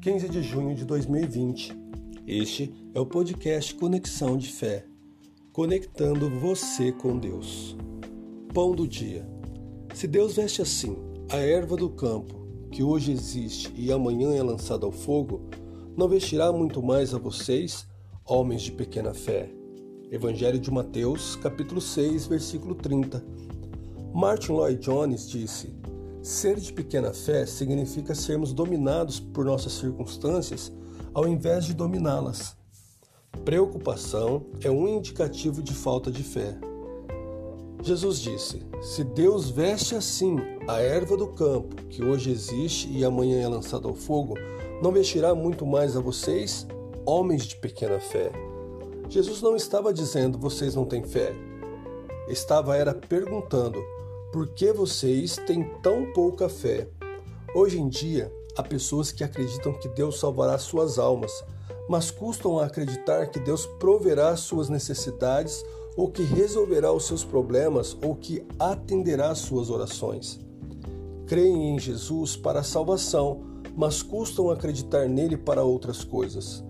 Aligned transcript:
15 0.00 0.30
de 0.30 0.42
junho 0.42 0.74
de 0.74 0.86
2020. 0.86 1.78
Este 2.26 2.72
é 2.94 2.98
o 2.98 3.04
podcast 3.04 3.74
Conexão 3.74 4.38
de 4.38 4.48
Fé, 4.50 4.86
conectando 5.52 6.30
você 6.40 6.90
com 6.90 7.18
Deus. 7.18 7.76
Pão 8.54 8.72
do 8.72 8.88
dia. 8.88 9.28
Se 9.92 10.08
Deus 10.08 10.36
veste 10.36 10.62
assim 10.62 10.96
a 11.30 11.36
erva 11.36 11.76
do 11.76 11.90
campo, 11.90 12.34
que 12.70 12.82
hoje 12.82 13.12
existe 13.12 13.70
e 13.76 13.92
amanhã 13.92 14.32
é 14.32 14.42
lançada 14.42 14.86
ao 14.86 14.92
fogo, 14.92 15.42
não 15.94 16.08
vestirá 16.08 16.50
muito 16.50 16.82
mais 16.82 17.12
a 17.12 17.18
vocês, 17.18 17.86
homens 18.24 18.62
de 18.62 18.72
pequena 18.72 19.12
fé. 19.12 19.50
Evangelho 20.10 20.58
de 20.58 20.70
Mateus, 20.70 21.36
capítulo 21.36 21.78
6, 21.78 22.26
versículo 22.26 22.74
30. 22.74 23.22
Martin 24.14 24.52
Lloyd 24.52 24.80
Jones 24.80 25.28
disse: 25.28 25.74
Ser 26.22 26.60
de 26.60 26.70
pequena 26.70 27.14
fé 27.14 27.46
significa 27.46 28.14
sermos 28.14 28.52
dominados 28.52 29.18
por 29.18 29.42
nossas 29.42 29.72
circunstâncias 29.72 30.70
ao 31.14 31.26
invés 31.26 31.64
de 31.64 31.72
dominá-las. 31.72 32.54
Preocupação 33.42 34.44
é 34.62 34.70
um 34.70 34.86
indicativo 34.86 35.62
de 35.62 35.72
falta 35.72 36.10
de 36.10 36.22
fé. 36.22 36.58
Jesus 37.82 38.18
disse: 38.18 38.62
Se 38.82 39.02
Deus 39.02 39.48
veste 39.48 39.94
assim 39.94 40.36
a 40.68 40.78
erva 40.80 41.16
do 41.16 41.28
campo, 41.28 41.74
que 41.88 42.04
hoje 42.04 42.30
existe 42.30 42.90
e 42.90 43.02
amanhã 43.02 43.40
é 43.40 43.48
lançada 43.48 43.88
ao 43.88 43.94
fogo, 43.94 44.34
não 44.82 44.92
vestirá 44.92 45.34
muito 45.34 45.64
mais 45.64 45.96
a 45.96 46.00
vocês, 46.00 46.66
homens 47.06 47.46
de 47.46 47.56
pequena 47.56 47.98
fé. 47.98 48.30
Jesus 49.08 49.40
não 49.40 49.56
estava 49.56 49.90
dizendo 49.90 50.38
vocês 50.38 50.74
não 50.74 50.84
têm 50.84 51.02
fé. 51.02 51.34
Estava 52.28 52.76
era 52.76 52.92
perguntando 52.92 53.82
por 54.32 54.48
que 54.48 54.72
vocês 54.72 55.36
têm 55.46 55.64
tão 55.82 56.12
pouca 56.12 56.48
fé? 56.48 56.88
Hoje 57.52 57.80
em 57.80 57.88
dia, 57.88 58.32
há 58.56 58.62
pessoas 58.62 59.10
que 59.10 59.24
acreditam 59.24 59.72
que 59.72 59.88
Deus 59.88 60.20
salvará 60.20 60.56
suas 60.56 61.00
almas, 61.00 61.32
mas 61.88 62.12
custam 62.12 62.58
a 62.58 62.66
acreditar 62.66 63.26
que 63.26 63.40
Deus 63.40 63.66
proverá 63.66 64.36
suas 64.36 64.68
necessidades 64.68 65.64
ou 65.96 66.08
que 66.08 66.22
resolverá 66.22 66.92
os 66.92 67.06
seus 67.06 67.24
problemas 67.24 67.96
ou 68.04 68.14
que 68.14 68.46
atenderá 68.56 69.34
suas 69.34 69.68
orações. 69.68 70.38
Creem 71.26 71.74
em 71.74 71.78
Jesus 71.78 72.36
para 72.36 72.60
a 72.60 72.64
salvação, 72.64 73.40
mas 73.76 74.00
custam 74.00 74.48
acreditar 74.48 75.08
nele 75.08 75.36
para 75.36 75.64
outras 75.64 76.04
coisas. 76.04 76.62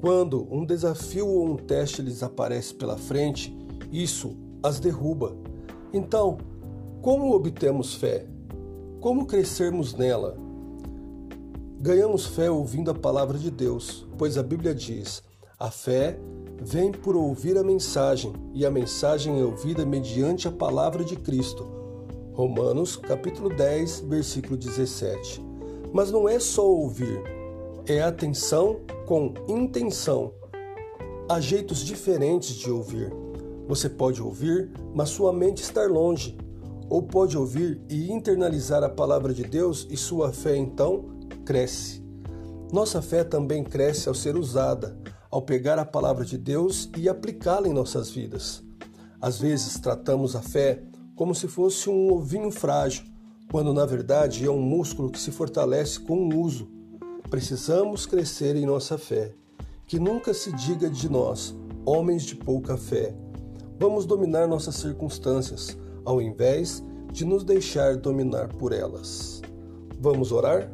Quando 0.00 0.48
um 0.50 0.64
desafio 0.64 1.28
ou 1.28 1.46
um 1.46 1.56
teste 1.56 2.00
lhes 2.00 2.22
aparece 2.22 2.72
pela 2.72 2.96
frente, 2.96 3.54
isso 3.92 4.34
as 4.62 4.80
derruba. 4.80 5.36
Então, 5.92 6.38
como 7.06 7.36
obtemos 7.36 7.94
fé? 7.94 8.26
Como 9.00 9.26
crescermos 9.26 9.94
nela? 9.94 10.36
Ganhamos 11.78 12.26
fé 12.26 12.50
ouvindo 12.50 12.90
a 12.90 12.94
palavra 12.94 13.38
de 13.38 13.48
Deus, 13.48 14.04
pois 14.18 14.36
a 14.36 14.42
Bíblia 14.42 14.74
diz: 14.74 15.22
a 15.56 15.70
fé 15.70 16.18
vem 16.60 16.90
por 16.90 17.14
ouvir 17.14 17.56
a 17.56 17.62
mensagem, 17.62 18.32
e 18.52 18.66
a 18.66 18.72
mensagem 18.72 19.38
é 19.38 19.44
ouvida 19.44 19.86
mediante 19.86 20.48
a 20.48 20.50
palavra 20.50 21.04
de 21.04 21.14
Cristo. 21.14 21.64
Romanos, 22.32 22.96
capítulo 22.96 23.50
10, 23.50 24.00
versículo 24.08 24.56
17. 24.56 25.40
Mas 25.92 26.10
não 26.10 26.28
é 26.28 26.40
só 26.40 26.68
ouvir, 26.68 27.22
é 27.86 28.02
atenção 28.02 28.80
com 29.06 29.32
intenção. 29.46 30.32
Há 31.28 31.38
jeitos 31.38 31.84
diferentes 31.84 32.56
de 32.56 32.68
ouvir. 32.68 33.12
Você 33.68 33.88
pode 33.88 34.20
ouvir, 34.20 34.72
mas 34.92 35.10
sua 35.10 35.32
mente 35.32 35.62
estar 35.62 35.88
longe 35.88 36.36
ou 36.88 37.02
pode 37.02 37.36
ouvir 37.36 37.80
e 37.88 38.10
internalizar 38.12 38.82
a 38.82 38.88
palavra 38.88 39.34
de 39.34 39.42
Deus 39.42 39.86
e 39.90 39.96
sua 39.96 40.32
fé 40.32 40.56
então 40.56 41.04
cresce. 41.44 42.04
Nossa 42.72 43.00
fé 43.00 43.24
também 43.24 43.62
cresce 43.62 44.08
ao 44.08 44.14
ser 44.14 44.36
usada, 44.36 44.96
ao 45.30 45.42
pegar 45.42 45.78
a 45.78 45.84
palavra 45.84 46.24
de 46.24 46.36
Deus 46.36 46.90
e 46.96 47.08
aplicá-la 47.08 47.68
em 47.68 47.72
nossas 47.72 48.10
vidas. 48.10 48.62
Às 49.20 49.38
vezes 49.38 49.78
tratamos 49.78 50.36
a 50.36 50.42
fé 50.42 50.82
como 51.14 51.34
se 51.34 51.48
fosse 51.48 51.88
um 51.88 52.12
ovinho 52.12 52.50
frágil, 52.50 53.04
quando 53.50 53.72
na 53.72 53.86
verdade 53.86 54.44
é 54.44 54.50
um 54.50 54.60
músculo 54.60 55.10
que 55.10 55.18
se 55.18 55.30
fortalece 55.30 55.98
com 56.00 56.28
o 56.28 56.40
uso. 56.40 56.68
Precisamos 57.30 58.06
crescer 58.06 58.56
em 58.56 58.66
nossa 58.66 58.98
fé. 58.98 59.34
Que 59.86 59.98
nunca 60.00 60.34
se 60.34 60.52
diga 60.52 60.90
de 60.90 61.08
nós, 61.08 61.54
homens 61.84 62.24
de 62.24 62.34
pouca 62.34 62.76
fé. 62.76 63.14
Vamos 63.78 64.04
dominar 64.04 64.48
nossas 64.48 64.74
circunstâncias 64.74 65.78
ao 66.06 66.22
invés 66.22 66.82
de 67.12 67.24
nos 67.24 67.44
deixar 67.44 67.96
dominar 67.96 68.48
por 68.54 68.72
elas. 68.72 69.42
Vamos 70.00 70.32
orar? 70.32 70.70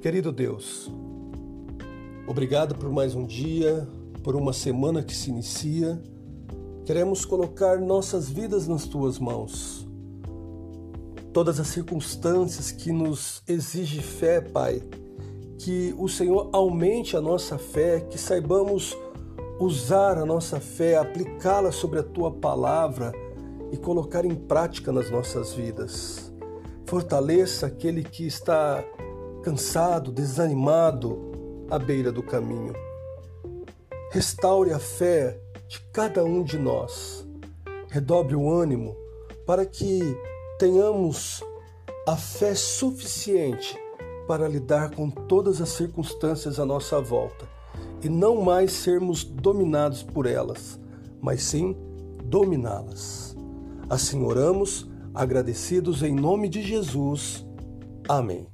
Querido 0.00 0.32
Deus, 0.32 0.90
obrigado 2.26 2.74
por 2.74 2.90
mais 2.90 3.14
um 3.14 3.26
dia, 3.26 3.86
por 4.24 4.34
uma 4.34 4.52
semana 4.52 5.02
que 5.02 5.14
se 5.14 5.30
inicia. 5.30 6.02
Queremos 6.86 7.24
colocar 7.24 7.78
nossas 7.78 8.30
vidas 8.30 8.66
nas 8.66 8.86
tuas 8.86 9.18
mãos. 9.18 9.86
Todas 11.32 11.60
as 11.60 11.68
circunstâncias 11.68 12.72
que 12.72 12.90
nos 12.90 13.42
exigem 13.46 14.00
fé, 14.00 14.40
Pai, 14.40 14.82
que 15.58 15.94
o 15.98 16.08
Senhor 16.08 16.48
aumente 16.52 17.16
a 17.16 17.20
nossa 17.20 17.58
fé, 17.58 18.00
que 18.00 18.16
saibamos 18.16 18.96
usar 19.60 20.16
a 20.16 20.24
nossa 20.24 20.58
fé, 20.58 20.96
aplicá-la 20.96 21.70
sobre 21.70 21.98
a 21.98 22.02
tua 22.02 22.32
palavra 22.32 23.12
e 23.70 23.76
colocar 23.76 24.24
em 24.24 24.34
prática 24.34 24.90
nas 24.90 25.10
nossas 25.10 25.52
vidas. 25.52 26.32
Fortaleça 26.86 27.66
aquele 27.66 28.02
que 28.02 28.26
está 28.26 28.82
cansado, 29.42 30.10
desanimado 30.10 31.66
à 31.70 31.78
beira 31.78 32.10
do 32.10 32.22
caminho. 32.22 32.72
Restaure 34.10 34.72
a 34.72 34.78
fé 34.78 35.38
de 35.68 35.78
cada 35.92 36.24
um 36.24 36.42
de 36.42 36.58
nós. 36.58 37.28
Redobre 37.90 38.34
o 38.34 38.50
ânimo 38.50 38.96
para 39.46 39.66
que 39.66 40.00
tenhamos 40.58 41.44
a 42.08 42.16
fé 42.16 42.54
suficiente 42.54 43.78
para 44.26 44.48
lidar 44.48 44.94
com 44.94 45.10
todas 45.10 45.60
as 45.60 45.68
circunstâncias 45.68 46.58
à 46.58 46.64
nossa 46.64 46.98
volta 46.98 47.59
e 48.02 48.08
não 48.08 48.42
mais 48.42 48.72
sermos 48.72 49.24
dominados 49.24 50.02
por 50.02 50.26
elas, 50.26 50.80
mas 51.20 51.42
sim 51.42 51.76
dominá-las. 52.24 53.36
Assim 53.88 54.22
oramos, 54.22 54.88
agradecidos 55.14 56.02
em 56.02 56.14
nome 56.14 56.48
de 56.48 56.62
Jesus. 56.62 57.46
Amém. 58.08 58.46